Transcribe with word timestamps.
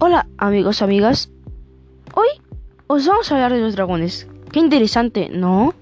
Hola 0.00 0.28
amigos, 0.38 0.80
amigas. 0.80 1.28
Hoy 2.14 2.28
os 2.86 3.04
vamos 3.04 3.32
a 3.32 3.34
hablar 3.34 3.52
de 3.52 3.58
los 3.58 3.74
dragones. 3.74 4.28
Qué 4.52 4.60
interesante, 4.60 5.28
¿no? 5.28 5.74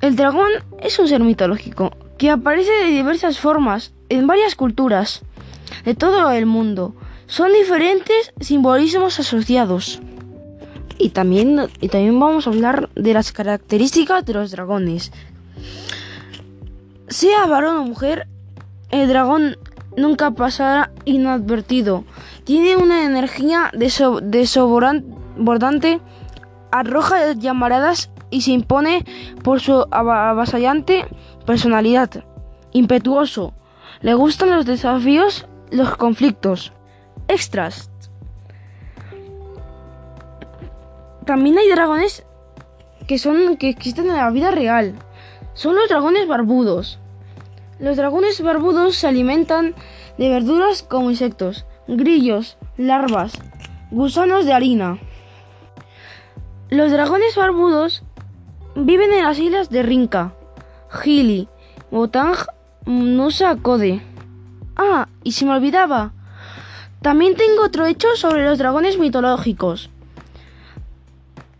El 0.00 0.16
dragón 0.16 0.48
es 0.80 0.98
un 0.98 1.08
ser 1.08 1.20
mitológico 1.20 1.90
que 2.16 2.30
aparece 2.30 2.70
de 2.72 2.86
diversas 2.86 3.38
formas 3.38 3.92
en 4.08 4.26
varias 4.26 4.54
culturas 4.54 5.20
de 5.84 5.94
todo 5.94 6.30
el 6.30 6.46
mundo. 6.46 6.94
Son 7.26 7.52
diferentes 7.52 8.32
simbolismos 8.40 9.20
asociados. 9.20 10.00
Y 10.96 11.10
también, 11.10 11.68
y 11.82 11.88
también 11.88 12.18
vamos 12.18 12.46
a 12.46 12.50
hablar 12.50 12.88
de 12.94 13.12
las 13.12 13.30
características 13.30 14.24
de 14.24 14.32
los 14.32 14.52
dragones. 14.52 15.12
Sea 17.08 17.44
varón 17.44 17.76
o 17.76 17.84
mujer, 17.84 18.26
el 18.90 19.06
dragón 19.06 19.58
nunca 19.98 20.30
pasará 20.30 20.90
inadvertido. 21.04 22.04
Tiene 22.44 22.76
una 22.76 23.04
energía 23.04 23.70
desbordante, 23.72 26.00
arroja 26.70 27.32
llamaradas 27.32 28.10
y 28.30 28.42
se 28.42 28.52
impone 28.52 29.04
por 29.42 29.60
su 29.60 29.86
avasallante 29.90 31.06
personalidad. 31.46 32.24
Impetuoso. 32.72 33.54
Le 34.00 34.14
gustan 34.14 34.50
los 34.50 34.66
desafíos, 34.66 35.46
los 35.70 35.96
conflictos. 35.96 36.72
Extras. 37.26 37.90
También 41.24 41.58
hay 41.58 41.68
dragones 41.68 42.24
que 43.06 43.18
son 43.18 43.56
que 43.56 43.68
existen 43.68 44.08
en 44.08 44.16
la 44.16 44.30
vida 44.30 44.50
real. 44.50 44.94
Son 45.54 45.74
los 45.74 45.88
dragones 45.88 46.28
barbudos. 46.28 47.00
Los 47.78 47.96
dragones 47.96 48.40
barbudos 48.40 48.96
se 48.96 49.06
alimentan 49.06 49.74
de 50.18 50.28
verduras 50.28 50.82
como 50.82 51.10
insectos, 51.10 51.64
grillos, 51.86 52.58
larvas, 52.76 53.32
gusanos 53.92 54.44
de 54.44 54.52
harina. 54.52 54.98
Los 56.70 56.90
dragones 56.90 57.36
barbudos 57.36 58.02
viven 58.74 59.12
en 59.12 59.22
las 59.22 59.38
islas 59.38 59.70
de 59.70 59.82
Rinca, 59.84 60.34
Gili, 60.90 61.48
Botang, 61.90 62.36
Nusa 62.84 63.56
Code. 63.56 64.02
Ah, 64.76 65.08
y 65.22 65.32
se 65.32 65.44
me 65.44 65.52
olvidaba. 65.52 66.12
También 67.00 67.36
tengo 67.36 67.62
otro 67.62 67.86
hecho 67.86 68.08
sobre 68.16 68.44
los 68.44 68.58
dragones 68.58 68.98
mitológicos. 68.98 69.90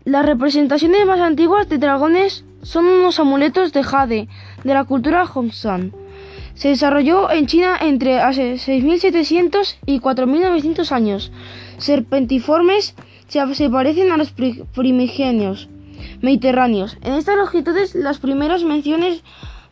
Las 0.03 0.25
representaciones 0.25 1.05
más 1.05 1.21
antiguas 1.21 1.69
de 1.69 1.77
dragones 1.77 2.43
son 2.61 2.85
unos 2.87 3.19
amuletos 3.19 3.71
de 3.71 3.83
jade 3.83 4.27
de 4.63 4.73
la 4.73 4.83
cultura 4.83 5.25
Hongshan. 5.25 5.93
Se 6.59 6.67
desarrolló 6.67 7.31
en 7.31 7.47
China 7.47 7.77
entre 7.79 8.19
hace 8.19 8.55
6.700 8.55 9.77
y 9.85 10.01
4.900 10.01 10.91
años. 10.91 11.31
Serpentiformes 11.77 12.95
se, 13.29 13.69
parecen 13.69 14.11
a 14.11 14.17
los 14.17 14.33
primigenios 14.73 15.69
mediterráneos. 16.21 16.97
En 17.01 17.13
estas 17.13 17.37
longitudes 17.37 17.95
las 17.95 18.19
primeras 18.19 18.65
menciones 18.65 19.23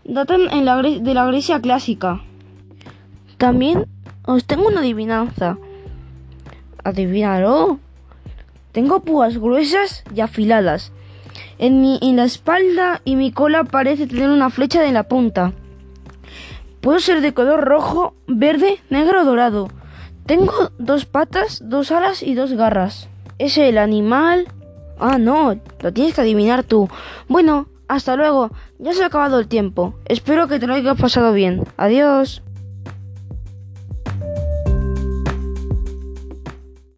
datan 0.05 0.47
de 0.47 1.13
la 1.13 1.25
Grecia 1.25 1.59
clásica. 1.59 2.21
También 3.37 3.85
os 4.25 4.45
tengo 4.45 4.69
una 4.69 4.79
adivinanza. 4.79 5.57
Adivinarlo. 6.85 7.79
Tengo 8.71 9.01
púas 9.01 9.37
gruesas 9.37 10.05
y 10.15 10.21
afiladas. 10.21 10.93
En, 11.59 11.81
mi, 11.81 11.99
en 12.01 12.15
la 12.15 12.23
espalda 12.23 13.01
y 13.03 13.17
mi 13.17 13.33
cola 13.33 13.65
parece 13.65 14.07
tener 14.07 14.29
una 14.29 14.49
flecha 14.49 14.85
en 14.85 14.93
la 14.93 15.03
punta. 15.09 15.51
Puedo 16.81 16.99
ser 16.99 17.21
de 17.21 17.33
color 17.33 17.65
rojo, 17.65 18.13
verde, 18.27 18.79
negro 18.89 19.21
o 19.21 19.25
dorado. 19.25 19.67
Tengo 20.25 20.71
dos 20.77 21.05
patas, 21.05 21.61
dos 21.63 21.91
alas 21.91 22.21
y 22.21 22.35
dos 22.35 22.53
garras. 22.53 23.09
¿Es 23.39 23.57
el 23.57 23.77
animal? 23.77 24.47
Ah, 24.99 25.17
no, 25.17 25.59
lo 25.79 25.93
tienes 25.93 26.13
que 26.13 26.21
adivinar 26.21 26.63
tú. 26.63 26.89
Bueno, 27.27 27.67
hasta 27.87 28.15
luego. 28.15 28.51
Ya 28.79 28.93
se 28.93 29.03
ha 29.03 29.07
acabado 29.07 29.39
el 29.39 29.47
tiempo. 29.47 29.95
Espero 30.05 30.47
que 30.47 30.59
te 30.59 30.67
lo 30.67 30.73
hayas 30.73 30.99
pasado 30.99 31.33
bien. 31.33 31.63
Adiós. 31.77 32.41